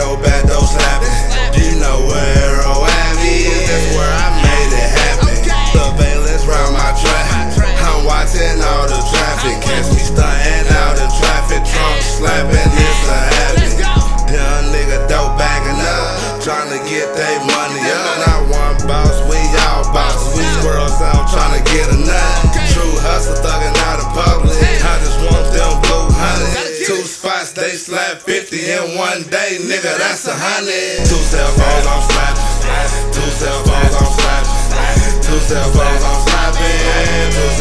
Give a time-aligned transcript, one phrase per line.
[0.00, 0.30] slapping.
[0.30, 0.49] Front
[27.70, 31.06] they slap 50 in one day, nigga, that's a hundred.
[31.06, 33.12] Two cell phones, I'm slapping.
[33.14, 35.22] Two cell phones, I'm slapping.
[35.22, 37.59] Two cell phones, I'm slapping.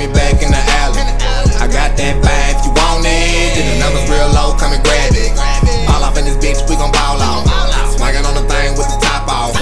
[0.00, 1.04] Meet me back in the alley.
[1.60, 3.52] I got that vibe, if you want it.
[3.52, 5.36] Then the numbers real low, come and grab it.
[5.92, 7.44] All off in this bitch, we gon' ball off.
[7.92, 9.52] Swinging on the thing with the top off.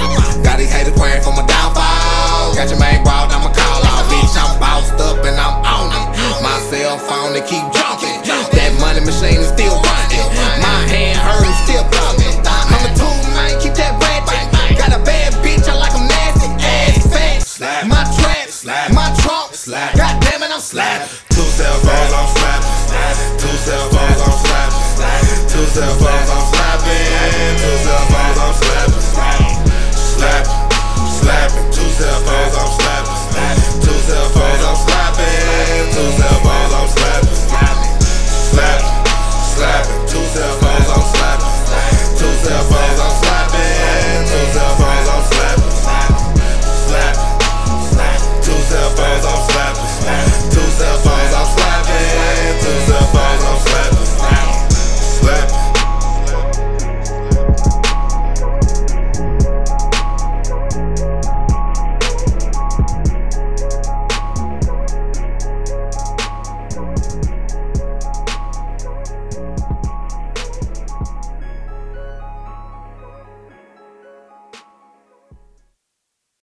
[0.46, 2.54] Got these haters praying for my downfall.
[2.54, 4.06] Got your main wild, I'ma call out.
[4.06, 6.06] Bitch, I'm bossed up and I'm on it.
[6.38, 8.22] My cell phone, they keep jumping.
[8.54, 10.26] That money machine is still running.
[10.62, 12.38] My hand hurting, still thumbing.
[12.46, 14.78] I'm a tool, man, keep that ratchet.
[14.78, 16.46] Got a bad bitch, I like 'em nasty.
[16.62, 17.42] Ass fat.
[17.42, 17.86] Slap.
[17.90, 18.94] My trap, Slap.
[18.94, 19.54] my trunk,
[20.68, 21.08] Slap.
[21.30, 23.40] Two cell phones, I'm slapping.
[23.40, 25.48] Two cell phones, I'm slapping.
[25.48, 27.56] Two cell phones, I'm slapping.
[27.56, 29.00] Two cell phones, I'm slapping.
[29.96, 30.68] Slapping,
[31.08, 31.72] slapping.
[31.72, 33.80] Two cell phones, I'm slapping.
[33.80, 34.98] Two cell phones, I'm slapping.